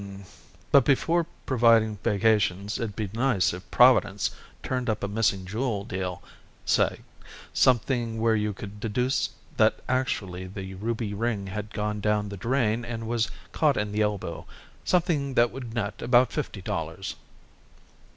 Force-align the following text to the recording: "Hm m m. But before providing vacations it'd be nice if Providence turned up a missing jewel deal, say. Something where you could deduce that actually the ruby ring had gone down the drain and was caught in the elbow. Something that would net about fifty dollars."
"Hm 0.01 0.09
m 0.15 0.19
m. 0.21 0.25
But 0.71 0.83
before 0.83 1.27
providing 1.45 1.97
vacations 2.03 2.79
it'd 2.79 2.95
be 2.95 3.11
nice 3.13 3.53
if 3.53 3.69
Providence 3.69 4.31
turned 4.63 4.89
up 4.89 5.03
a 5.03 5.07
missing 5.07 5.45
jewel 5.45 5.83
deal, 5.85 6.23
say. 6.65 7.01
Something 7.53 8.19
where 8.19 8.35
you 8.35 8.51
could 8.51 8.79
deduce 8.79 9.29
that 9.57 9.77
actually 9.87 10.47
the 10.47 10.73
ruby 10.73 11.13
ring 11.13 11.45
had 11.45 11.71
gone 11.71 11.99
down 11.99 12.29
the 12.29 12.35
drain 12.37 12.83
and 12.83 13.07
was 13.07 13.29
caught 13.51 13.77
in 13.77 13.91
the 13.91 14.01
elbow. 14.01 14.47
Something 14.83 15.35
that 15.35 15.51
would 15.51 15.75
net 15.75 16.01
about 16.01 16.31
fifty 16.33 16.63
dollars." 16.63 17.13